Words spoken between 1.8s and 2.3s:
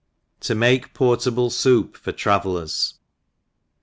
for